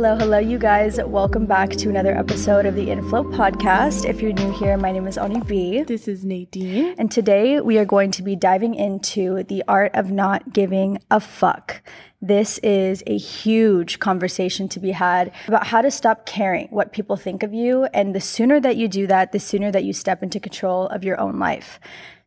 [0.00, 0.98] Hello, hello, you guys.
[1.04, 4.08] Welcome back to another episode of the Inflow podcast.
[4.08, 5.82] If you're new here, my name is Ani B.
[5.82, 6.94] This is Nadine.
[6.96, 11.20] And today we are going to be diving into the art of not giving a
[11.20, 11.82] fuck.
[12.22, 17.16] This is a huge conversation to be had about how to stop caring what people
[17.18, 17.84] think of you.
[17.92, 21.04] And the sooner that you do that, the sooner that you step into control of
[21.04, 21.78] your own life.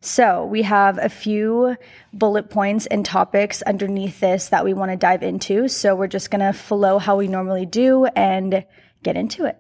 [0.05, 1.77] So, we have a few
[2.11, 5.69] bullet points and topics underneath this that we want to dive into.
[5.69, 8.65] So, we're just going to flow how we normally do and
[9.01, 9.57] get into it.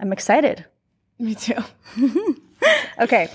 [0.00, 0.64] I'm excited.
[1.20, 1.62] Me too.
[2.98, 3.28] okay.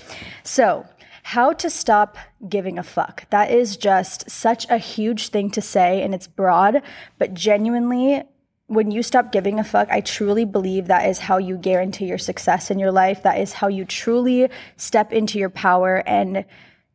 [0.44, 0.84] So,
[1.22, 3.30] how to stop giving a fuck.
[3.30, 6.82] That is just such a huge thing to say and it's broad,
[7.18, 8.24] but genuinely
[8.66, 12.18] when you stop giving a fuck, I truly believe that is how you guarantee your
[12.18, 13.22] success in your life.
[13.22, 16.44] That is how you truly step into your power and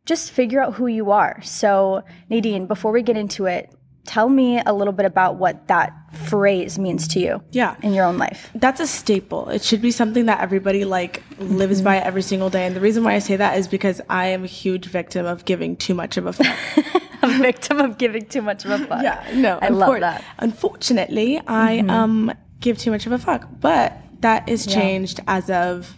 [0.05, 1.39] just figure out who you are.
[1.43, 3.71] So, Nadine, before we get into it,
[4.07, 7.75] tell me a little bit about what that phrase means to you yeah.
[7.83, 8.49] in your own life.
[8.55, 9.49] That's a staple.
[9.49, 11.85] It should be something that everybody like lives mm-hmm.
[11.85, 12.65] by every single day.
[12.65, 15.45] And the reason why i say that is because i am a huge victim of
[15.45, 16.57] giving too much of a fuck.
[17.23, 19.01] A victim of giving too much of a fuck.
[19.01, 20.23] Yeah no i love that.
[20.37, 21.89] Unfortunately i mm-hmm.
[21.89, 23.47] um give too much of a fuck.
[23.59, 25.37] But that is changed yeah.
[25.37, 25.95] as of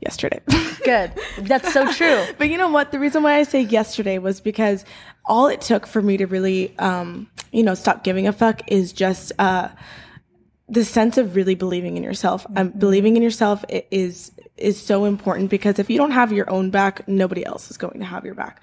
[0.00, 0.40] yesterday.
[0.84, 1.12] Good.
[1.38, 2.24] That's so true.
[2.38, 2.92] but you know what?
[2.92, 4.84] The reason why I say yesterday was because
[5.24, 8.92] all it took for me to really, um, you know, stop giving a fuck is
[8.92, 9.68] just uh,
[10.68, 12.46] the sense of really believing in yourself.
[12.56, 12.78] Um, mm-hmm.
[12.78, 17.06] believing in yourself is is so important because if you don't have your own back,
[17.06, 18.60] nobody else is going to have your back.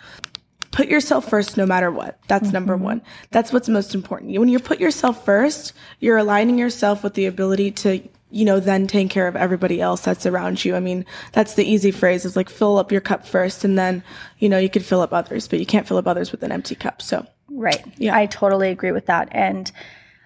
[0.71, 2.19] Put yourself first no matter what.
[2.27, 2.53] That's mm-hmm.
[2.53, 3.01] number one.
[3.31, 4.37] That's what's most important.
[4.37, 8.85] When you put yourself first, you're aligning yourself with the ability to you know, then
[8.85, 10.75] take care of everybody else that's around you.
[10.75, 14.03] I mean, that's the easy phrase is like fill up your cup first and then,
[14.39, 16.51] you know, you could fill up others, but you can't fill up others with an
[16.51, 17.01] empty cup.
[17.01, 17.81] So, right.
[17.95, 18.13] Yeah.
[18.13, 19.29] I totally agree with that.
[19.31, 19.71] And,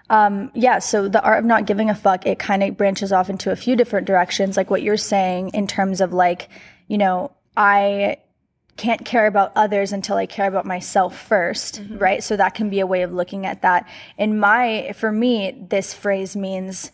[0.10, 3.30] um, yeah, so the art of not giving a fuck, it kind of branches off
[3.30, 6.50] into a few different directions, like what you're saying in terms of like,
[6.88, 8.18] you know, I
[8.76, 11.98] can't care about others until I care about myself 1st mm-hmm.
[12.00, 12.24] right?
[12.24, 13.88] So that can be a way of looking at that.
[14.18, 16.92] In my, for me, this phrase means,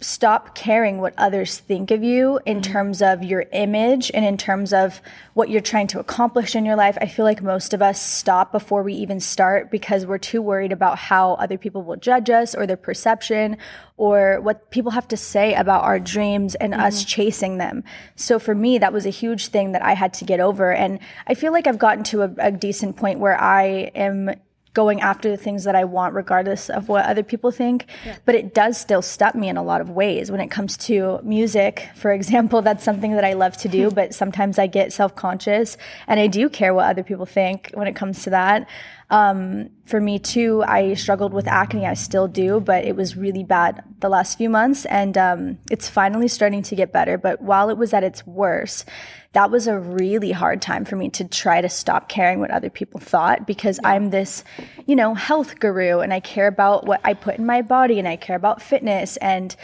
[0.00, 2.72] stop caring what others think of you in mm-hmm.
[2.72, 5.00] terms of your image and in terms of
[5.32, 6.98] what you're trying to accomplish in your life.
[7.00, 10.72] I feel like most of us stop before we even start because we're too worried
[10.72, 13.56] about how other people will judge us or their perception
[13.96, 16.82] or what people have to say about our dreams and mm-hmm.
[16.82, 17.82] us chasing them.
[18.16, 20.72] So for me, that was a huge thing that I had to get over.
[20.72, 24.30] And I feel like I've gotten to a, a decent point where I am
[24.74, 27.86] going after the things that I want, regardless of what other people think.
[28.04, 28.16] Yeah.
[28.24, 30.30] But it does still stop me in a lot of ways.
[30.30, 34.14] When it comes to music, for example, that's something that I love to do, but
[34.14, 35.76] sometimes I get self conscious
[36.06, 38.68] and I do care what other people think when it comes to that.
[39.10, 41.86] Um, for me too, I struggled with acne.
[41.86, 45.88] I still do, but it was really bad the last few months, and um, it's
[45.88, 47.16] finally starting to get better.
[47.18, 48.88] But while it was at its worst,
[49.34, 52.70] that was a really hard time for me to try to stop caring what other
[52.70, 53.90] people thought because yeah.
[53.90, 54.44] I'm this,
[54.86, 58.08] you know, health guru, and I care about what I put in my body, and
[58.08, 59.54] I care about fitness, and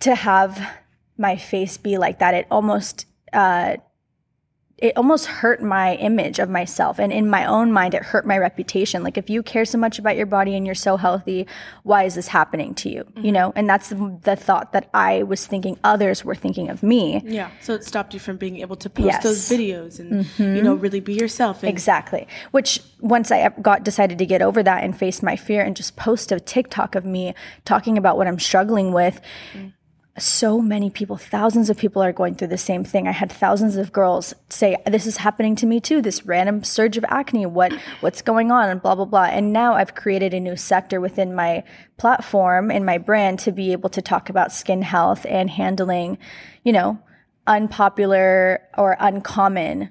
[0.00, 0.70] to have
[1.16, 3.76] my face be like that, it almost uh,
[4.80, 6.98] it almost hurt my image of myself.
[6.98, 9.02] And in my own mind, it hurt my reputation.
[9.02, 11.46] Like, if you care so much about your body and you're so healthy,
[11.82, 13.04] why is this happening to you?
[13.04, 13.24] Mm-hmm.
[13.26, 16.82] You know, and that's the, the, thought that I was thinking others were thinking of
[16.82, 17.20] me.
[17.24, 17.50] Yeah.
[17.60, 19.22] So it stopped you from being able to post yes.
[19.22, 20.56] those videos and, mm-hmm.
[20.56, 21.62] you know, really be yourself.
[21.62, 22.26] And- exactly.
[22.52, 25.96] Which once I got decided to get over that and face my fear and just
[25.96, 27.34] post a TikTok of me
[27.66, 29.20] talking about what I'm struggling with.
[29.52, 29.68] Mm-hmm
[30.20, 33.08] so many people, thousands of people are going through the same thing.
[33.08, 36.00] I had thousands of girls say, "This is happening to me too.
[36.02, 37.46] This random surge of acne.
[37.46, 39.24] What what's going on?" And blah blah blah.
[39.24, 41.64] And now I've created a new sector within my
[41.96, 46.18] platform and my brand to be able to talk about skin health and handling,
[46.64, 46.98] you know,
[47.46, 49.90] unpopular or uncommon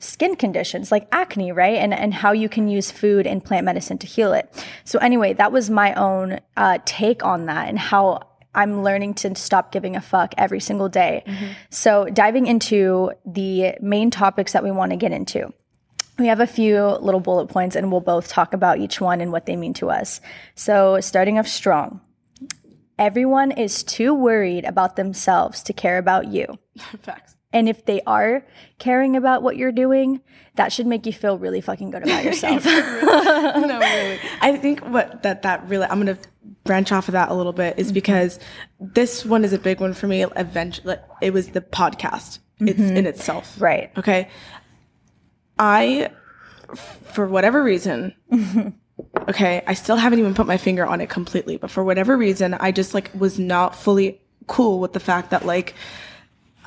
[0.00, 1.76] skin conditions like acne, right?
[1.76, 4.48] And and how you can use food and plant medicine to heal it.
[4.84, 8.22] So anyway, that was my own uh, take on that and how
[8.58, 11.22] I'm learning to stop giving a fuck every single day.
[11.24, 11.46] Mm-hmm.
[11.70, 15.54] So, diving into the main topics that we want to get into.
[16.18, 19.30] We have a few little bullet points and we'll both talk about each one and
[19.30, 20.20] what they mean to us.
[20.56, 22.00] So, starting off strong.
[22.98, 26.58] Everyone is too worried about themselves to care about you.
[27.02, 27.36] Facts.
[27.52, 28.44] And if they are
[28.78, 30.20] caring about what you're doing,
[30.56, 32.64] that should make you feel really fucking good about yourself.
[32.66, 34.18] no, really.
[34.40, 36.18] I think what that that really I'm gonna
[36.68, 37.94] branch off of that a little bit is mm-hmm.
[37.94, 38.38] because
[38.78, 40.22] this one is a big one for me.
[40.22, 42.38] Eventually, it was the podcast.
[42.60, 42.96] It's mm-hmm.
[42.96, 43.90] in itself, right?
[43.98, 44.28] Okay.
[45.58, 46.10] I,
[46.76, 48.14] for whatever reason,
[49.28, 49.62] Okay.
[49.66, 52.72] I still haven't even put my finger on it completely, but for whatever reason, I
[52.72, 55.74] just like was not fully cool with the fact that like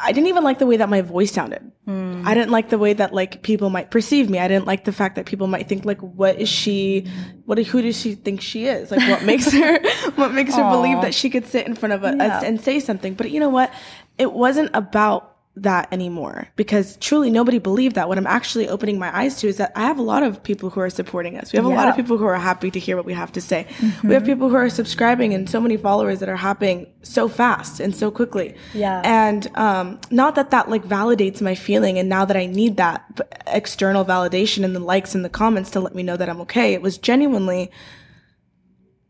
[0.04, 1.72] I didn't even like the way that my voice sounded.
[1.88, 2.26] Mm.
[2.26, 4.40] I didn't like the way that like people might perceive me.
[4.40, 7.08] I didn't like the fact that people might think like, what is she?
[7.46, 7.60] What?
[7.60, 8.92] Who does she think she is?
[8.92, 9.80] Like, what makes her?
[10.16, 12.38] what makes her believe that she could sit in front of a, yeah.
[12.38, 13.14] us and say something?
[13.14, 13.74] But you know what?
[14.18, 18.08] It wasn't about that anymore because truly nobody believed that.
[18.08, 20.70] What I'm actually opening my eyes to is that I have a lot of people
[20.70, 21.52] who are supporting us.
[21.52, 21.74] We have yeah.
[21.74, 23.68] a lot of people who are happy to hear what we have to say.
[23.78, 24.08] Mm-hmm.
[24.08, 27.82] We have people who are subscribing and so many followers that are happening so fast
[27.82, 28.56] and so quickly.
[28.74, 29.02] Yeah.
[29.04, 33.04] And um, not that that like validates my feeling and now that I need that
[33.46, 36.74] external validation and the likes and the comments to let me know that I'm okay.
[36.74, 37.72] It was genuinely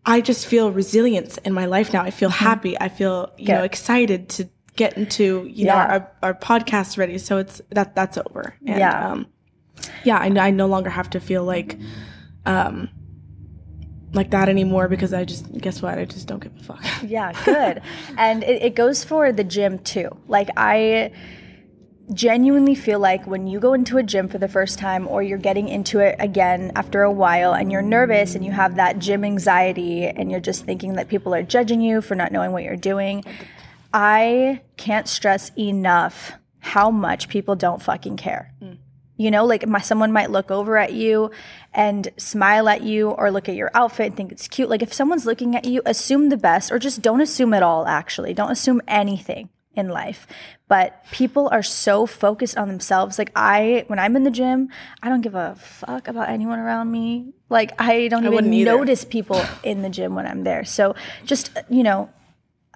[0.03, 2.01] I just feel resilience in my life now.
[2.01, 2.44] I feel mm-hmm.
[2.44, 2.79] happy.
[2.79, 3.53] I feel, you Good.
[3.53, 4.49] know, excited to
[4.81, 5.74] get into you yeah.
[5.74, 9.28] know our, our podcast ready so it's that that's over and, yeah um
[10.04, 11.78] yeah I, I no longer have to feel like
[12.48, 12.89] um
[14.13, 16.83] like that anymore because I just guess what I just don't give a fuck.
[17.04, 17.81] Yeah, good.
[18.18, 20.10] and it, it goes for the gym too.
[20.28, 21.13] Like I
[22.13, 25.38] genuinely feel like when you go into a gym for the first time or you're
[25.38, 29.24] getting into it again after a while and you're nervous and you have that gym
[29.24, 32.75] anxiety and you're just thinking that people are judging you for not knowing what you're
[32.75, 33.24] doing
[33.93, 38.53] I can't stress enough how much people don't fucking care.
[38.61, 38.77] Mm.
[39.17, 41.29] You know, like my someone might look over at you
[41.73, 44.69] and smile at you or look at your outfit and think it's cute.
[44.69, 47.85] Like if someone's looking at you, assume the best or just don't assume at all
[47.85, 48.33] actually.
[48.33, 50.27] Don't assume anything in life.
[50.67, 53.19] But people are so focused on themselves.
[53.19, 54.69] Like I when I'm in the gym,
[55.03, 57.33] I don't give a fuck about anyone around me.
[57.49, 60.65] Like I don't I even notice people in the gym when I'm there.
[60.65, 60.95] So
[61.25, 62.09] just, you know,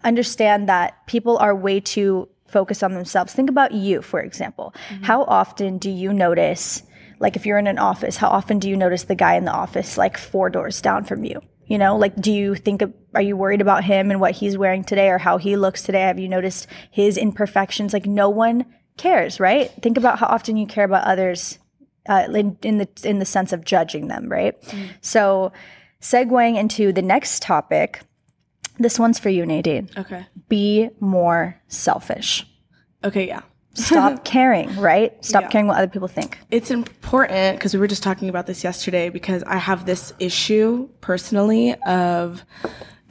[0.05, 3.33] understand that people are way too focused on themselves.
[3.33, 4.73] Think about you, for example.
[4.89, 5.03] Mm-hmm.
[5.03, 6.83] How often do you notice,
[7.19, 9.51] like if you're in an office, how often do you notice the guy in the
[9.51, 11.41] office like four doors down from you?
[11.67, 14.55] You know, like, do you think, of, are you worried about him and what he's
[14.55, 16.01] wearing today or how he looks today?
[16.01, 17.91] Have you noticed his imperfections?
[17.91, 18.65] Like, no one
[18.97, 19.71] cares, right?
[19.81, 21.57] Think about how often you care about others
[22.07, 24.61] uh, in, in, the in the sense of judging them, right?
[24.61, 24.89] Mm.
[25.01, 25.51] So,
[26.01, 28.01] segueing into the next topic,
[28.77, 29.89] this one's for you, Nadine.
[29.97, 30.25] Okay.
[30.49, 32.45] Be more selfish.
[33.03, 33.41] Okay, yeah.
[33.73, 35.13] Stop caring, right?
[35.23, 35.49] Stop yeah.
[35.49, 36.39] caring what other people think.
[36.49, 40.89] It's important because we were just talking about this yesterday because I have this issue
[41.01, 42.43] personally of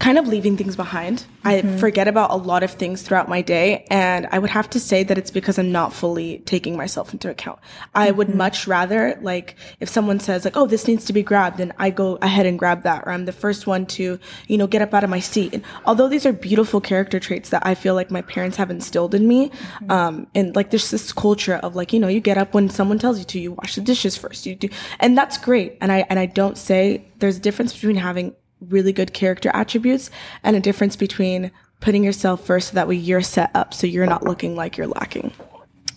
[0.01, 1.25] kind of leaving things behind.
[1.45, 1.77] Mm-hmm.
[1.77, 3.87] I forget about a lot of things throughout my day.
[3.91, 7.31] And I would have to say that it's because I'm not fully taking myself into
[7.31, 7.61] account.
[7.95, 8.17] I mm-hmm.
[8.19, 11.73] would much rather, like, if someone says, like, oh, this needs to be grabbed, and
[11.79, 14.19] I go ahead and grab that, or I'm the first one to,
[14.49, 15.55] you know, get up out of my seat.
[15.55, 19.15] And although these are beautiful character traits that I feel like my parents have instilled
[19.15, 19.91] in me, mm-hmm.
[19.91, 22.99] um, and like, there's this culture of like, you know, you get up when someone
[22.99, 24.69] tells you to, you wash the dishes first, you do,
[24.99, 25.79] and that's great.
[25.81, 30.11] And I, and I don't say there's a difference between having really good character attributes
[30.43, 34.07] and a difference between putting yourself first so that way you're set up so you're
[34.07, 35.33] not looking like you're lacking.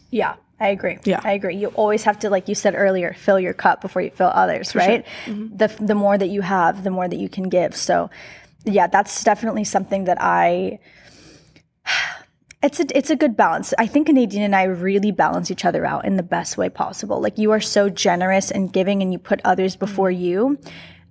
[0.10, 0.36] Yeah.
[0.60, 0.98] I agree.
[1.04, 1.22] Yeah.
[1.24, 1.56] I agree.
[1.56, 4.72] You always have to, like you said earlier, fill your cup before you fill others,
[4.72, 5.06] For right?
[5.26, 5.34] Sure.
[5.34, 5.58] Mm-hmm.
[5.58, 7.76] The, the more that you have, the more that you can give.
[7.76, 8.10] So,
[8.66, 10.80] yeah, that's definitely something that I,
[12.64, 13.74] it's a, it's a good balance.
[13.78, 17.22] I think Nadine and I really balance each other out in the best way possible.
[17.22, 20.24] Like you are so generous and giving and you put others before mm-hmm.
[20.24, 20.60] you.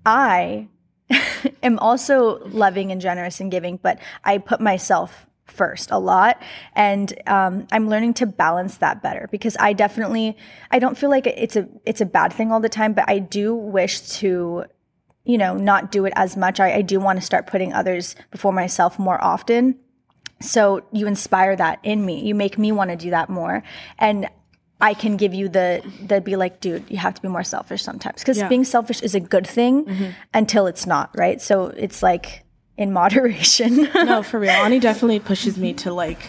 [0.04, 0.68] I
[1.62, 6.42] am also loving and generous and giving, but I put myself first a lot.
[6.74, 10.36] And um, i'm learning to balance that better because i definitely
[10.72, 13.20] i don't feel like it's a it's a bad thing all the time but i
[13.20, 14.64] do wish to
[15.26, 16.60] you know not do it as much.
[16.60, 19.78] I, I do want to start putting others before myself more often.
[20.40, 22.20] So you inspire that in me.
[22.24, 23.62] You make me want to do that more.
[23.98, 24.28] And
[24.80, 27.82] I can give you the the be like, dude, you have to be more selfish
[27.82, 28.48] sometimes because yeah.
[28.48, 30.10] being selfish is a good thing mm-hmm.
[30.34, 31.40] until it's not, right?
[31.40, 32.44] So it's like
[32.76, 33.88] in moderation.
[33.94, 34.50] no, for real.
[34.50, 36.20] Ani definitely pushes me to like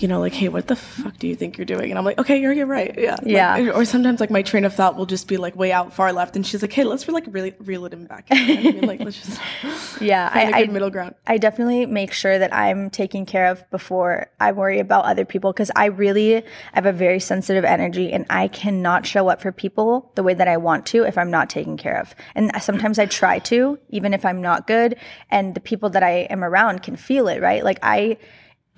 [0.00, 1.90] you know, like, hey, what the fuck do you think you're doing?
[1.90, 2.94] And I'm like, okay, you're, you're right.
[2.96, 3.16] Yeah.
[3.24, 3.56] Yeah.
[3.56, 6.12] Like, or sometimes like my train of thought will just be like way out far
[6.12, 6.36] left.
[6.36, 8.26] And she's like, hey, let's like really reel it in back.
[8.30, 11.14] I mean, like, let's just yeah, find I, a good I, middle ground.
[11.26, 15.52] I definitely make sure that I'm taken care of before I worry about other people.
[15.52, 20.12] Cause I really have a very sensitive energy and I cannot show up for people
[20.14, 22.14] the way that I want to if I'm not taken care of.
[22.34, 24.96] And sometimes I try to, even if I'm not good.
[25.30, 27.64] And the people that I am around can feel it, right?
[27.64, 28.18] Like I,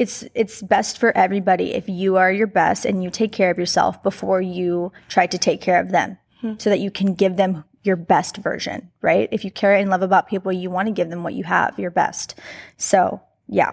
[0.01, 3.59] it's it's best for everybody if you are your best and you take care of
[3.59, 6.17] yourself before you try to take care of them.
[6.43, 6.59] Mm-hmm.
[6.59, 9.29] so that you can give them your best version right?
[9.31, 11.79] If you care and love about people you want to give them what you have
[11.79, 12.35] your best.
[12.79, 13.73] So yeah.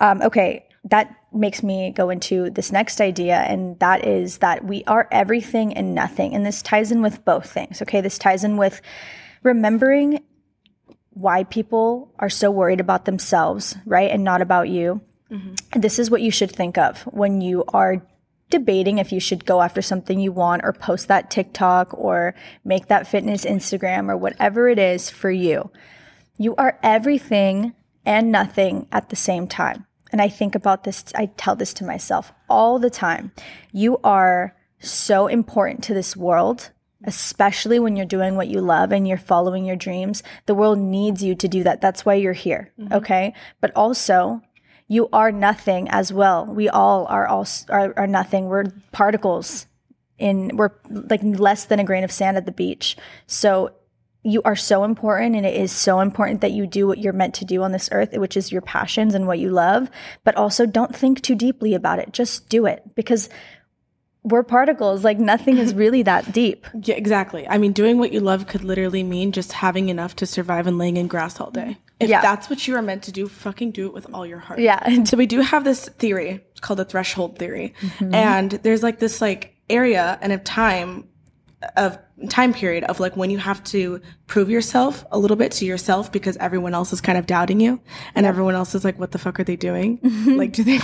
[0.00, 0.66] Um, okay.
[0.84, 5.74] That makes me go into this next idea and that is that we are everything
[5.74, 6.34] and nothing.
[6.34, 8.00] And this ties in with both things okay?
[8.00, 8.80] This ties in with
[9.42, 10.20] remembering
[11.10, 14.10] why people are so worried about themselves, right?
[14.10, 15.02] And not about you.
[15.30, 15.80] Mm-hmm.
[15.80, 18.02] This is what you should think of when you are
[18.48, 22.86] debating if you should go after something you want or post that TikTok or make
[22.86, 25.70] that fitness Instagram or whatever it is for you.
[26.38, 29.86] You are everything and nothing at the same time.
[30.12, 33.32] And I think about this, I tell this to myself all the time.
[33.72, 36.70] You are so important to this world,
[37.04, 40.22] especially when you're doing what you love and you're following your dreams.
[40.46, 41.80] The world needs you to do that.
[41.80, 42.72] That's why you're here.
[42.78, 42.94] Mm-hmm.
[42.94, 43.34] Okay.
[43.60, 44.42] But also,
[44.88, 46.46] you are nothing as well.
[46.46, 48.46] We all are all are, are nothing.
[48.46, 49.66] We're particles
[50.18, 52.96] in we're like less than a grain of sand at the beach.
[53.26, 53.72] So
[54.22, 57.34] you are so important and it is so important that you do what you're meant
[57.34, 59.88] to do on this earth, which is your passions and what you love,
[60.24, 62.12] but also don't think too deeply about it.
[62.12, 63.28] Just do it because
[64.26, 65.04] we're particles.
[65.04, 66.66] Like nothing is really that deep.
[66.82, 67.48] Yeah, exactly.
[67.48, 70.78] I mean, doing what you love could literally mean just having enough to survive and
[70.78, 71.78] laying in grass all day.
[71.98, 72.20] If Yeah.
[72.20, 74.58] that's what you are meant to do, fucking do it with all your heart.
[74.60, 75.04] Yeah.
[75.04, 77.74] So we do have this theory it's called the threshold theory.
[77.80, 78.14] Mm-hmm.
[78.14, 81.08] And there's like this like area and of time
[81.76, 81.98] of
[82.28, 86.12] time period of like when you have to prove yourself a little bit to yourself
[86.12, 87.80] because everyone else is kind of doubting you
[88.14, 89.98] and everyone else is like what the fuck are they doing
[90.36, 90.78] like do they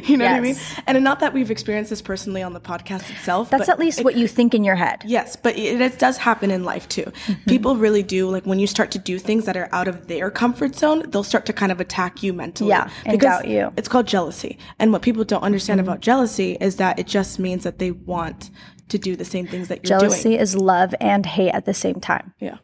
[0.04, 0.56] you know what i mean
[0.86, 4.16] and not that we've experienced this personally on the podcast itself That's at least what
[4.16, 5.02] you think in your head.
[5.06, 7.04] Yes, but it, it does happen in life too.
[7.04, 7.48] Mm-hmm.
[7.48, 10.30] People really do like when you start to do things that are out of their
[10.30, 12.70] comfort zone, they'll start to kind of attack you mentally.
[12.70, 13.72] Yeah, and doubt you.
[13.76, 14.58] It's called jealousy.
[14.78, 15.88] And what people don't understand Mm-hmm.
[15.88, 18.50] about jealousy is that it just means that they want
[18.88, 20.10] to do the same things that you're doing.
[20.10, 20.40] Jealousy doing.
[20.40, 22.32] is love and hate at the same time.
[22.40, 22.58] Yeah.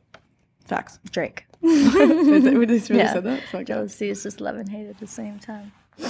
[0.65, 0.99] Facts.
[1.11, 1.47] Drake.
[1.63, 3.13] is really Yeah.
[3.13, 3.43] said that?
[3.51, 3.67] Fuck.
[3.67, 5.73] Jealousy is just love and hate at the same time.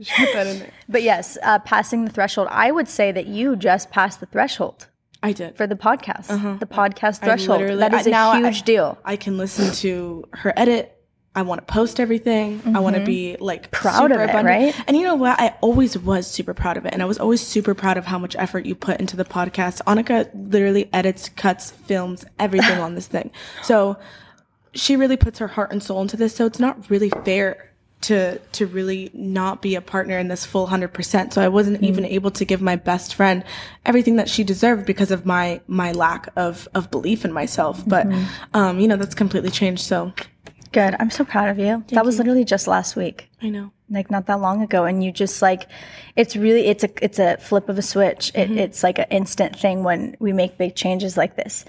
[0.00, 0.70] Just put that in there.
[0.88, 2.48] But yes, uh, passing the threshold.
[2.50, 4.88] I would say that you just passed the threshold
[5.22, 5.56] I did.
[5.56, 6.26] for the podcast.
[6.58, 7.60] The podcast I threshold.
[7.60, 8.98] literally- That is I- a I- huge deal.
[9.04, 10.93] I can listen to her edit.
[11.36, 12.62] I want to post everything.
[12.76, 13.88] I want to be like Mm-hmm.
[13.88, 14.74] Proud of it, right?
[14.86, 15.38] And you know what?
[15.40, 18.18] I always was super proud of it, and I was always super proud of how
[18.18, 19.82] much effort you put into the podcast.
[19.86, 23.30] Annika literally edits, cuts, films, everything on this thing.
[23.62, 23.96] So
[24.74, 26.34] she really puts her heart and soul into this.
[26.34, 27.70] So it's not really fair
[28.02, 31.32] to to really not be a partner in this full 100%.
[31.32, 31.84] So I wasn't Mm-hmm.
[31.86, 33.44] even able to give my best friend
[33.86, 37.82] everything that she deserved because of my my lack of of belief in myself.
[37.86, 38.56] But Mm-hmm.
[38.56, 39.82] um you know that's completely changed.
[39.82, 40.12] So
[40.74, 40.96] Good.
[40.98, 41.84] I'm so proud of you.
[41.90, 43.30] that was literally just last week.
[43.40, 43.70] I know.
[43.88, 45.68] like not that long ago and you just like
[46.16, 48.32] it's really it's a it's a flip of a switch.
[48.34, 48.58] It, mm-hmm.
[48.58, 51.64] it's like an instant thing when we make big changes like this.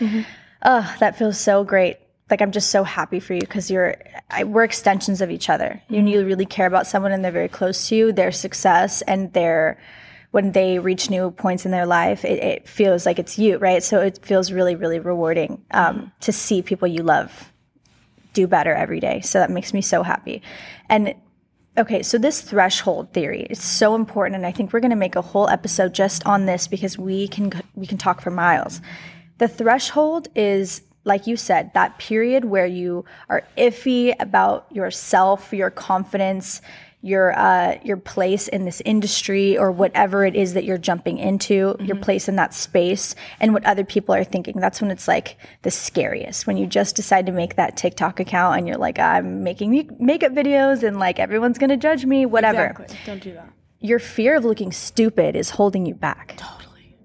[0.63, 1.97] Oh that feels so great.
[2.31, 3.97] Like i'm just so happy for you because you're
[4.31, 5.83] I, we're extensions of each other.
[5.87, 6.07] You, mm-hmm.
[6.07, 9.79] you really care about someone and they're very close to you their success and their
[10.31, 13.83] when they reach new points in their life it, it feels like it's you right?
[13.83, 17.51] So it feels really really rewarding um, to see people you love
[18.35, 19.21] do better every day.
[19.21, 20.43] So that makes me so happy.
[20.87, 21.15] And
[21.77, 25.15] okay, so this threshold theory is so important and I think we're going to make
[25.15, 28.81] a whole episode just on this because we can we can talk for miles.
[29.39, 35.69] The threshold is like you said, that period where you are iffy about yourself, your
[35.69, 36.61] confidence,
[37.05, 41.75] your uh, your place in this industry or whatever it is that you're jumping into,
[41.79, 44.59] your place in that space, and what other people are thinking.
[44.59, 46.47] That's when it's like the scariest.
[46.47, 50.31] When you just decide to make that TikTok account and you're like, I'm making makeup
[50.31, 52.65] videos and like everyone's gonna judge me, whatever.
[52.65, 52.97] Exactly.
[53.05, 53.53] Don't do that.
[53.81, 56.33] Your fear of looking stupid is holding you back.
[56.37, 56.97] Totally.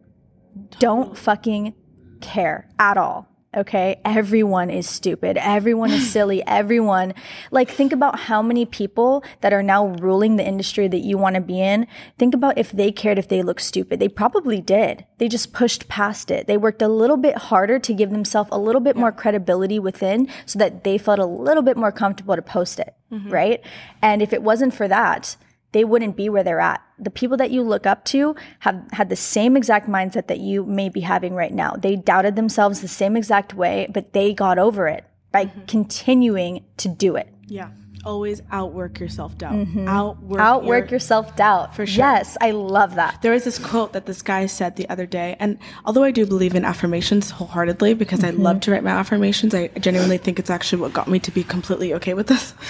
[0.79, 1.75] Don't fucking
[2.23, 3.30] care at all.
[3.57, 4.01] Okay.
[4.05, 5.37] Everyone is stupid.
[5.37, 6.47] Everyone is silly.
[6.47, 7.15] Everyone,
[7.51, 11.35] like, think about how many people that are now ruling the industry that you want
[11.35, 11.87] to be in.
[12.17, 13.99] Think about if they cared if they looked stupid.
[13.99, 15.05] They probably did.
[15.19, 16.47] They just pushed past it.
[16.47, 20.29] They worked a little bit harder to give themselves a little bit more credibility within
[20.47, 22.95] so that they felt a little bit more comfortable to post it.
[23.13, 23.31] Mm-hmm.
[23.31, 23.61] Right.
[24.01, 25.37] And if it wasn't for that,
[25.73, 26.83] they wouldn't be where they're at.
[26.99, 30.65] The people that you look up to have had the same exact mindset that you
[30.65, 31.75] may be having right now.
[31.79, 35.61] They doubted themselves the same exact way, but they got over it by mm-hmm.
[35.67, 37.29] continuing to do it.
[37.47, 37.71] Yeah.
[38.03, 39.53] Always outwork your self doubt.
[39.53, 39.87] Mm-hmm.
[39.87, 41.77] Outwork, Outwork your, your self doubt.
[41.77, 41.99] For sure.
[41.99, 43.21] Yes, I love that.
[43.21, 46.25] There was this quote that this guy said the other day, and although I do
[46.25, 48.61] believe in affirmations wholeheartedly because I love mm-hmm.
[48.61, 51.93] to write my affirmations, I genuinely think it's actually what got me to be completely
[51.95, 52.55] okay with this.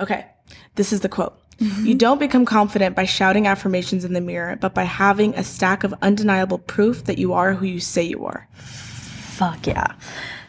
[0.00, 0.26] Okay,
[0.74, 1.38] this is the quote.
[1.58, 5.84] You don't become confident by shouting affirmations in the mirror, but by having a stack
[5.84, 8.48] of undeniable proof that you are who you say you are.
[8.54, 9.94] Fuck yeah.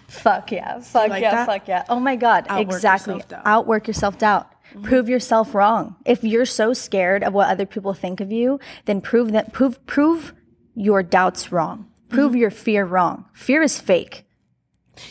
[0.07, 0.79] Fuck yeah.
[0.79, 1.31] Fuck like yeah.
[1.31, 1.45] that?
[1.45, 1.83] Fuck yeah.
[1.89, 2.45] Oh my God.
[2.49, 3.13] Outwork exactly.
[3.13, 3.41] self-doubt.
[3.45, 4.51] Outwork your self doubt.
[4.69, 4.83] Mm-hmm.
[4.83, 5.95] Prove yourself wrong.
[6.05, 9.85] If you're so scared of what other people think of you, then prove that prove
[9.85, 10.33] prove
[10.73, 11.89] your doubts wrong.
[12.09, 12.41] Prove mm-hmm.
[12.41, 13.25] your fear wrong.
[13.33, 14.25] Fear is fake.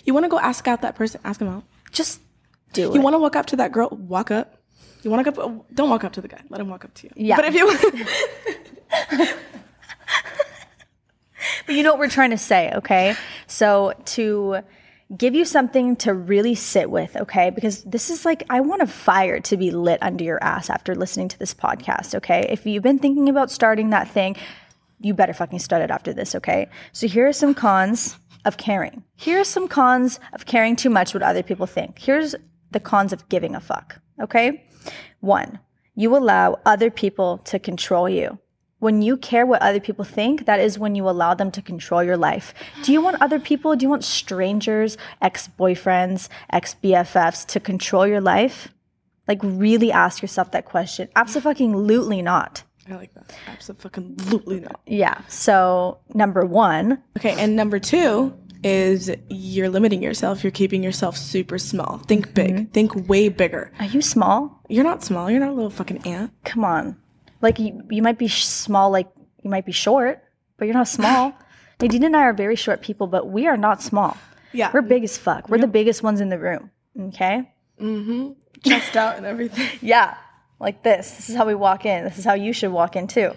[0.05, 1.21] You want to go ask out that person?
[1.25, 1.65] Ask him out.
[1.91, 2.21] Just
[2.73, 2.95] do it.
[2.95, 3.89] You want to walk up to that girl?
[3.91, 4.54] Walk up.
[5.03, 5.43] You want to go?
[5.43, 6.41] Oh, don't walk up to the guy.
[6.49, 7.13] Let him walk up to you.
[7.17, 7.37] Yeah.
[7.37, 9.35] But if you,
[11.67, 13.17] But you know what we're trying to say, okay?
[13.47, 14.61] So to
[15.17, 17.51] give you something to really sit with, okay?
[17.51, 20.95] Because this is like, I want a fire to be lit under your ass after
[20.95, 22.47] listening to this podcast, okay?
[22.51, 24.37] If you've been thinking about starting that thing,
[25.01, 26.69] you better fucking start it after this, okay?
[26.93, 29.05] So here are some cons of caring.
[29.17, 31.99] Here are some cons of caring too much what other people think.
[31.99, 32.35] Here's
[32.71, 34.67] the cons of giving a fuck, okay?
[35.25, 35.59] One,
[35.95, 38.39] you allow other people to control you.
[38.79, 42.05] When you care what other people think, that is when you allow them to control
[42.05, 42.53] your life.
[42.83, 48.07] Do you want other people, do you want strangers, ex boyfriends, ex BFFs to control
[48.07, 48.69] your life?
[49.27, 51.09] Like, really ask yourself that question.
[51.17, 52.65] Absolutely not.
[52.91, 53.35] I like that.
[53.47, 54.81] Absolutely not.
[54.87, 55.23] Yeah.
[55.29, 60.43] So, number one, Okay, and number two is you're limiting yourself.
[60.43, 61.99] You're keeping yourself super small.
[61.99, 62.73] Think big.
[62.73, 63.71] Think way bigger.
[63.79, 64.61] are you small?
[64.69, 65.31] You're not small.
[65.31, 66.33] You're not a little fucking ant.
[66.45, 66.97] Come on.
[67.43, 69.09] Like, you, you might be sh- small, like,
[69.43, 70.23] you might be short,
[70.57, 71.35] but you're not small.
[71.81, 74.17] Nadine and I are very short people, but we are not small.
[74.53, 74.71] Yeah.
[74.73, 75.49] We're big as fuck.
[75.49, 76.71] We're the biggest ones in the room.
[76.99, 77.51] Okay.
[77.81, 78.31] Mm-hmm.
[78.65, 79.69] Chest out and everything.
[79.83, 80.17] Yeah.
[80.61, 81.11] Like this.
[81.17, 82.05] This is how we walk in.
[82.05, 83.33] This is how you should walk in too.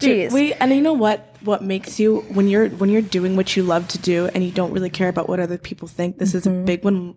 [0.00, 0.32] Jeez.
[0.32, 1.26] We and you know what?
[1.42, 4.50] What makes you when you're when you're doing what you love to do and you
[4.50, 6.18] don't really care about what other people think.
[6.18, 6.64] This is a mm-hmm.
[6.64, 7.16] big one.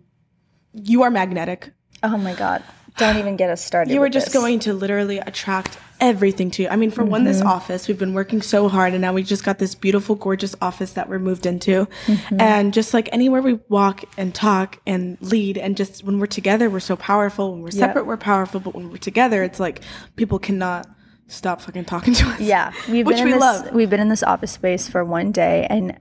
[0.72, 1.72] You are magnetic.
[2.02, 2.62] oh my God.
[2.96, 3.92] Don't even get us started.
[3.92, 4.34] You were with just this.
[4.34, 6.68] going to literally attract everything to you.
[6.68, 7.48] I mean, for one, this mm-hmm.
[7.48, 10.92] office, we've been working so hard and now we just got this beautiful, gorgeous office
[10.92, 11.88] that we're moved into.
[12.06, 12.40] Mm-hmm.
[12.40, 16.70] And just like anywhere we walk and talk and lead and just when we're together,
[16.70, 17.52] we're so powerful.
[17.52, 18.60] When we're separate, we're powerful.
[18.60, 19.80] But when we're together, it's like
[20.14, 20.86] people cannot
[21.26, 22.40] stop fucking talking to us.
[22.40, 23.72] Yeah, we've Which been in we this, love.
[23.72, 25.98] We've been in this office space for one day, and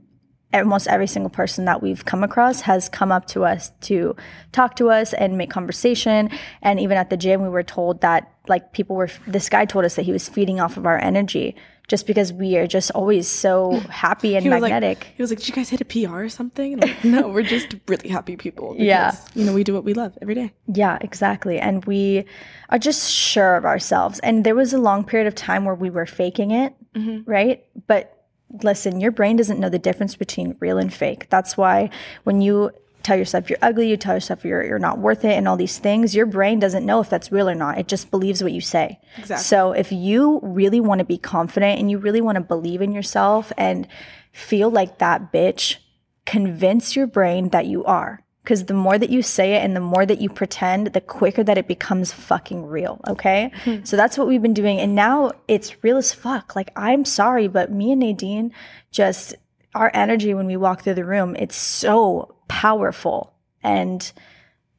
[0.53, 4.15] almost every single person that we've come across has come up to us to
[4.51, 6.29] talk to us and make conversation.
[6.61, 9.09] And even at the gym, we were told that like people were.
[9.25, 11.55] This guy told us that he was feeding off of our energy
[11.87, 14.99] just because we are just always so happy and He magnetic.
[14.99, 17.43] like, he was like, "Did you guys hit a PR or something?" Like, no, we're
[17.43, 18.75] just really happy people.
[18.83, 19.15] Yeah.
[19.33, 20.51] you know, we do what we love every day.
[20.67, 21.57] Yeah, exactly.
[21.59, 22.25] And we
[22.69, 24.19] are just sure of ourselves.
[24.19, 27.29] And there was a long period of time where we were faking it, mm-hmm.
[27.29, 27.65] right?
[27.87, 28.25] But
[28.61, 31.29] listen, your brain doesn't know the difference between real and fake.
[31.29, 31.89] That's why
[32.23, 32.71] when you
[33.03, 35.77] tell yourself you're ugly, you tell yourself you're, you're not worth it, and all these
[35.77, 37.77] things, your brain doesn't know if that's real or not.
[37.77, 38.99] It just believes what you say.
[39.17, 39.43] Exactly.
[39.43, 42.93] So if you really want to be confident and you really want to believe in
[42.93, 43.87] yourself and
[44.31, 45.77] feel like that bitch,
[46.25, 48.23] convince your brain that you are.
[48.43, 51.45] Because the more that you say it and the more that you pretend, the quicker
[51.45, 52.99] that it becomes fucking real.
[53.07, 53.51] Okay.
[53.85, 54.79] So that's what we've been doing.
[54.79, 56.55] And now it's real as fuck.
[56.55, 58.51] Like, I'm sorry, but me and Nadine
[58.91, 59.35] just,
[59.75, 63.33] our energy when we walk through the room, it's so powerful.
[63.63, 64.11] And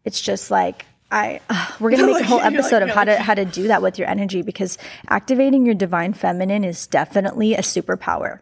[0.05, 1.41] it's just like, I,
[1.81, 4.09] we're gonna make a whole episode of how to how to do that with your
[4.09, 4.79] energy because
[5.09, 8.41] activating your divine feminine is definitely a superpower,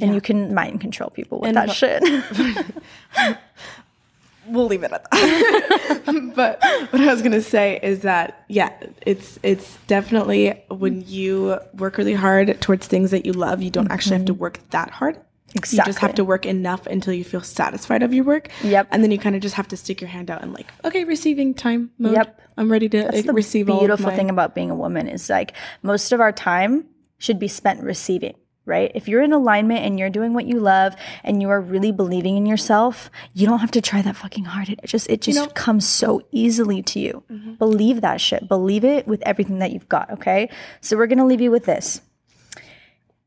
[0.00, 2.02] and you can mind control people with And that shit.
[4.46, 6.32] we'll leave it at that.
[6.34, 8.72] but what I was gonna say is that yeah,
[9.06, 13.90] it's it's definitely when you work really hard towards things that you love, you don't
[13.90, 14.42] actually have to mm-hmm.
[14.42, 15.18] work that hard.
[15.54, 18.48] You just have to work enough until you feel satisfied of your work.
[18.62, 18.88] Yep.
[18.90, 21.04] And then you kind of just have to stick your hand out and like, okay,
[21.04, 22.14] receiving time mode.
[22.14, 22.40] Yep.
[22.56, 25.28] I'm ready to That's the receive all of beautiful thing about being a woman is
[25.30, 26.84] like most of our time
[27.18, 28.34] should be spent receiving.
[28.66, 28.92] Right?
[28.94, 32.36] If you're in alignment and you're doing what you love and you are really believing
[32.36, 34.68] in yourself, you don't have to try that fucking hard.
[34.68, 35.54] It just it just know- Mm-hmm.
[35.54, 37.24] comes so easily to you.
[37.58, 38.46] Believe that shit.
[38.46, 40.50] Believe it with everything that you've got, okay?
[40.82, 42.00] So we're going to leave you with this.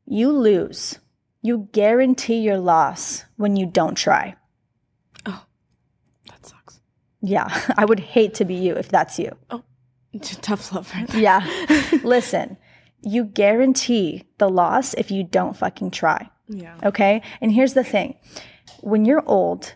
[0.06, 1.00] You lose.
[1.44, 4.36] You guarantee your loss when you don't try.
[5.26, 5.46] Oh,
[6.30, 6.80] that sucks.
[7.22, 9.38] Yeah, I would hate to be you if that's you.
[9.52, 9.62] Oh,
[10.14, 11.22] a tough love right there.
[11.22, 11.90] Yeah.
[12.04, 12.58] Listen,
[13.02, 16.30] you guarantee the loss if you don't fucking try.
[16.48, 16.78] Yeah.
[16.84, 17.22] Okay.
[17.42, 18.16] And here's the thing
[18.82, 19.76] when you're old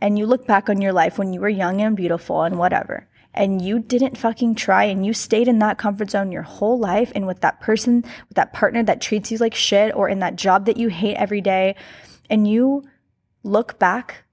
[0.00, 3.07] and you look back on your life when you were young and beautiful and whatever,
[3.38, 7.12] and you didn't fucking try and you stayed in that comfort zone your whole life
[7.14, 10.34] and with that person, with that partner that treats you like shit or in that
[10.34, 11.76] job that you hate every day,
[12.28, 12.84] and you
[13.44, 14.24] look back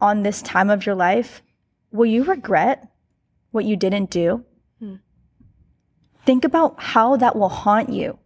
[0.00, 1.42] on this time of your life,
[1.92, 2.88] will you regret
[3.50, 4.44] what you didn't do?
[4.80, 4.96] Hmm.
[6.24, 8.18] Think about how that will haunt you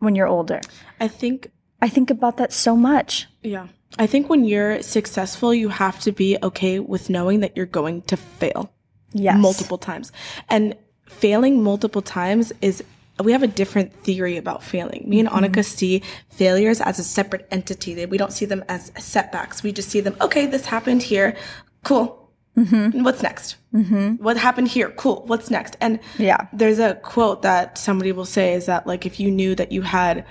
[0.00, 0.60] when you're older.
[1.00, 3.26] I think I think about that so much.
[3.42, 3.68] Yeah.
[3.98, 8.02] I think when you're successful, you have to be okay with knowing that you're going
[8.02, 8.74] to fail
[9.14, 9.38] Yes.
[9.38, 10.12] multiple times.
[10.48, 12.82] And failing multiple times is
[13.22, 15.04] we have a different theory about failing.
[15.08, 15.62] Me and Annika mm-hmm.
[15.62, 18.04] see failures as a separate entity.
[18.06, 19.62] We don't see them as setbacks.
[19.62, 21.36] We just see them, okay, this happened here.
[21.84, 22.20] Cool.
[22.58, 23.02] Mm-hmm.
[23.04, 23.56] What's next?
[23.72, 24.22] Mm-hmm.
[24.22, 24.90] What happened here?
[24.90, 25.22] Cool.
[25.26, 25.76] What's next?
[25.80, 26.46] And Yeah.
[26.52, 29.82] there's a quote that somebody will say is that like if you knew that you
[29.82, 30.24] had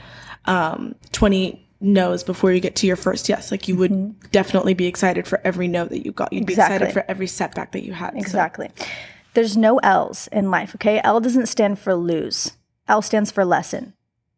[0.46, 4.28] um, 20 no's before you get to your first yes, like you would mm-hmm.
[4.32, 6.32] definitely be excited for every no that you got.
[6.34, 8.13] You'd be excited for every setback that you had.
[8.13, 8.69] So- Exactly.
[9.34, 11.02] There's no L's in life, okay?
[11.04, 12.54] L doesn't stand for lose.
[12.88, 13.93] L stands for lesson.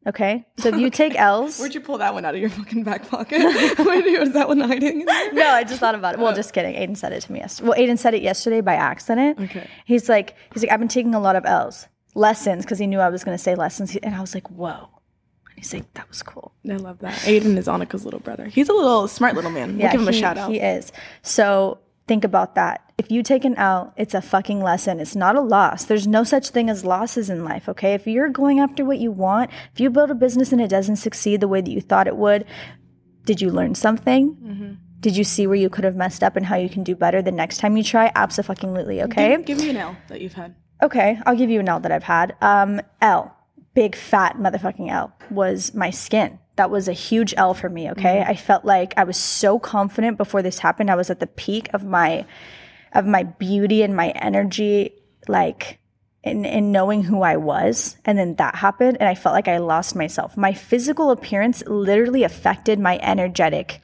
[0.07, 0.45] Okay?
[0.57, 3.09] So if you take L's Where'd you pull that one out of your fucking back
[3.09, 3.39] pocket?
[3.79, 5.03] Where was that one hiding?
[5.05, 6.19] No, I just thought about it.
[6.19, 6.35] Well, uh.
[6.35, 6.75] just kidding.
[6.75, 7.69] Aiden said it to me yesterday.
[7.69, 9.39] Well, Aiden said it yesterday by accident.
[9.39, 9.67] Okay.
[9.85, 12.99] He's like, he's like, I've been taking a lot of L's, lessons, because he knew
[12.99, 14.89] I was going to say lessons, and I was like, whoa.
[15.73, 16.53] Like, that was cool.
[16.69, 17.13] I love that.
[17.19, 18.45] Aiden is Annika's little brother.
[18.45, 19.77] He's a little smart little man.
[19.77, 20.51] We'll give him a shout out.
[20.51, 20.91] He is.
[21.21, 22.81] So think about that.
[22.97, 24.99] If you take an L, it's a fucking lesson.
[24.99, 25.83] It's not a loss.
[25.83, 27.93] There's no such thing as losses in life, okay?
[27.93, 30.95] If you're going after what you want, if you build a business and it doesn't
[30.95, 32.45] succeed the way that you thought it would,
[33.25, 34.35] did you learn something?
[34.35, 34.73] Mm-hmm.
[35.01, 37.21] Did you see where you could have messed up and how you can do better
[37.21, 38.11] the next time you try?
[38.15, 39.35] Absolutely, okay?
[39.35, 40.55] Give, give me an L that you've had.
[40.81, 42.35] Okay, I'll give you an L that I've had.
[42.41, 43.35] Um, L,
[43.75, 46.39] big fat motherfucking L, was my skin.
[46.55, 47.91] That was a huge L for me.
[47.91, 48.31] Okay, mm-hmm.
[48.31, 50.89] I felt like I was so confident before this happened.
[50.89, 52.25] I was at the peak of my
[52.93, 54.93] of my beauty and my energy,
[55.27, 55.79] like
[56.23, 57.97] in in knowing who I was.
[58.05, 60.37] And then that happened, and I felt like I lost myself.
[60.37, 63.81] My physical appearance literally affected my energetic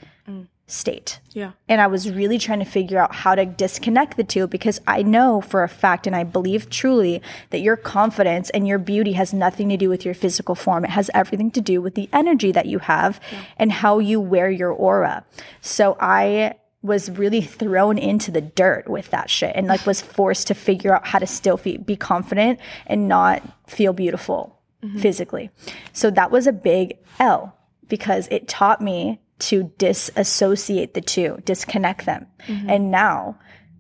[0.67, 1.19] state.
[1.34, 1.52] Yeah.
[1.67, 5.04] And I was really trying to figure out how to disconnect the two because I
[5.04, 9.34] know for a fact and I believe truly that your confidence and your beauty has
[9.34, 10.86] nothing to do with your physical form.
[10.86, 13.19] It has everything to do with the energy that you have
[13.58, 15.26] and how you wear your aura.
[15.62, 20.47] So I was really thrown into the dirt with that shit and like was forced
[20.47, 25.00] to figure out how to still fe- be confident and not feel beautiful mm-hmm.
[25.00, 25.50] physically.
[25.93, 27.56] So that was a big L
[27.88, 32.27] because it taught me to disassociate the two, disconnect them.
[32.47, 32.69] Mm-hmm.
[32.69, 33.39] And now,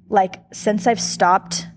[0.09, 1.67] like, since I've stopped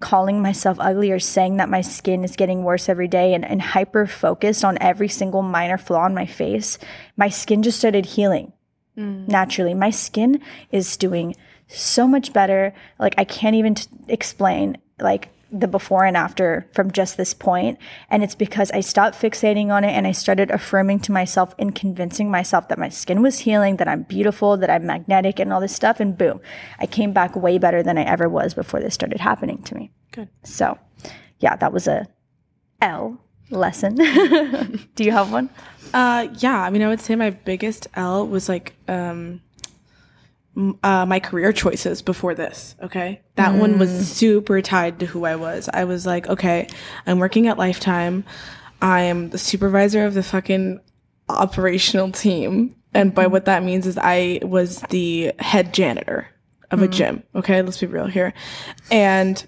[0.00, 3.62] calling myself ugly or saying that my skin is getting worse every day and, and
[3.62, 6.78] hyper focused on every single minor flaw on my face,
[7.16, 8.52] my skin just started healing
[8.96, 9.26] mm.
[9.28, 9.74] naturally.
[9.74, 11.36] My skin is doing
[11.68, 12.74] so much better.
[12.98, 17.78] Like, I can't even t- explain, like, the before and after from just this point.
[18.08, 21.74] And it's because I stopped fixating on it and I started affirming to myself and
[21.74, 25.60] convincing myself that my skin was healing, that I'm beautiful, that I'm magnetic, and all
[25.60, 26.00] this stuff.
[26.00, 26.40] And boom,
[26.78, 29.90] I came back way better than I ever was before this started happening to me.
[30.10, 30.30] Good.
[30.42, 30.78] So,
[31.38, 32.08] yeah, that was a
[32.80, 33.96] L lesson.
[34.94, 35.50] Do you have one?
[35.92, 36.62] Uh, yeah.
[36.62, 39.42] I mean, I would say my biggest L was like um,
[40.56, 42.76] uh, my career choices before this.
[42.82, 45.68] Okay, that one was super tied to who I was.
[45.72, 46.68] I was like, okay,
[47.06, 48.24] I'm working at Lifetime.
[48.80, 50.80] I am the supervisor of the fucking
[51.28, 56.28] operational team, and by what that means is I was the head janitor
[56.70, 57.22] of a gym.
[57.34, 58.34] Okay, let's be real here,
[58.90, 59.44] and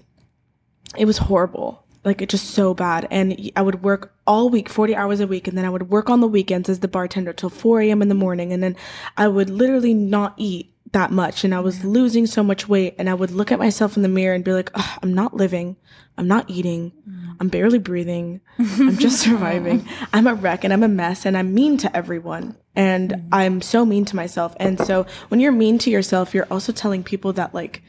[0.96, 1.84] it was horrible.
[2.04, 3.08] Like it just so bad.
[3.10, 5.48] And I would work all week, 40 hours a week.
[5.48, 8.02] And then I would work on the weekends as the bartender till 4 a.m.
[8.02, 8.52] in the morning.
[8.52, 8.76] And then
[9.16, 11.44] I would literally not eat that much.
[11.44, 11.88] And I was mm-hmm.
[11.88, 12.94] losing so much weight.
[12.98, 14.70] And I would look at myself in the mirror and be like,
[15.02, 15.76] I'm not living.
[16.16, 16.92] I'm not eating.
[17.08, 17.36] Mm.
[17.40, 18.40] I'm barely breathing.
[18.58, 19.86] I'm just surviving.
[20.12, 22.56] I'm a wreck and I'm a mess and I'm mean to everyone.
[22.76, 23.28] And mm.
[23.32, 24.54] I'm so mean to myself.
[24.60, 27.82] And so when you're mean to yourself, you're also telling people that like,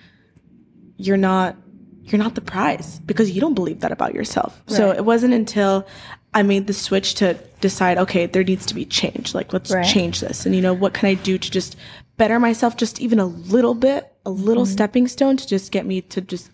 [0.98, 1.56] you're not
[2.04, 4.62] you're not the prize because you don't believe that about yourself.
[4.68, 5.88] So it wasn't until
[6.36, 9.34] I made the switch to decide, okay, there needs to be change.
[9.34, 9.86] Like let's Right.
[9.86, 10.46] change this.
[10.46, 11.76] And you know, what can I do to just
[12.18, 14.72] better myself just even a little bit, a little Mm-hmm.
[14.74, 16.52] stepping stone to just get me to just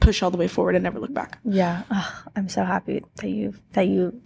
[0.00, 1.38] push all the way forward and never look back.
[1.44, 4.20] Yeah, Ugh, I'm so happy that you that you.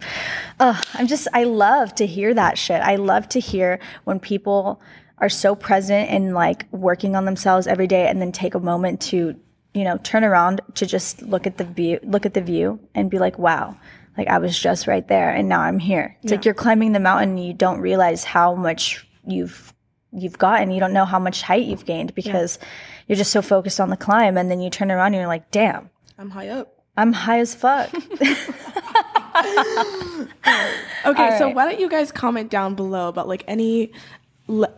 [0.59, 2.81] Uh, I'm just I love to hear that shit.
[2.81, 4.81] I love to hear when people
[5.17, 9.01] are so present and like working on themselves every day, and then take a moment
[9.01, 9.35] to
[9.73, 13.09] you know turn around to just look at the view, look at the view, and
[13.11, 13.75] be like, wow.
[14.17, 16.15] Like I was just right there, and now I'm here.
[16.23, 19.73] It's like you're climbing the mountain, and you don't realize how much you've
[20.15, 20.71] you've gotten.
[20.71, 22.57] You don't know how much height you've gained because
[23.07, 25.51] you're just so focused on the climb, and then you turn around and you're like,
[25.51, 26.71] damn, I'm high up.
[26.97, 27.89] I'm high as fuck.
[31.05, 33.91] Okay, so why don't you guys comment down below about like any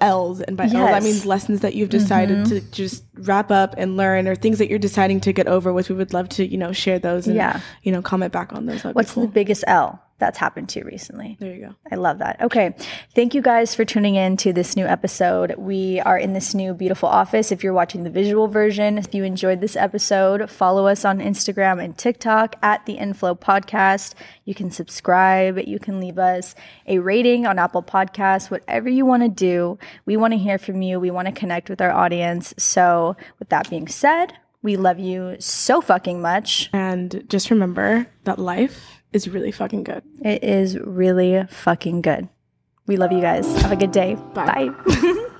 [0.01, 0.73] L's and by Yes.
[0.73, 1.03] Mm-hmm.
[1.03, 4.79] mean lessons that you've decided to just wrap up and learn or things that you're
[4.79, 5.89] deciding to get over with.
[5.89, 7.61] We would love to, you know, share those and Yeah.
[7.83, 8.83] you know, comment back on those.
[8.83, 9.23] That'd What's cool.
[9.23, 11.37] the biggest L that's happened to you recently.
[11.39, 11.75] There you go.
[11.91, 12.41] I love that.
[12.41, 12.75] Okay.
[13.13, 15.53] Thank you guys for tuning in to this new episode.
[15.57, 17.51] We are in this new beautiful office.
[17.51, 21.83] If you're watching the visual version, if you enjoyed this episode, follow us on Instagram
[21.83, 24.13] and TikTok at the Inflow Podcast.
[24.43, 25.59] You can subscribe.
[25.59, 26.55] You can leave us
[26.87, 29.77] a rating on Apple Podcasts, whatever you want to do.
[30.05, 30.99] We want to hear from you.
[30.99, 32.55] We want to connect with our audience.
[32.57, 36.69] So, with that being said, we love you so fucking much.
[36.73, 40.03] And just remember that life is really fucking good.
[40.21, 42.29] It is really fucking good.
[42.85, 43.45] We love you guys.
[43.61, 44.15] Have a good day.
[44.33, 44.69] Bye.
[44.69, 45.27] Bye.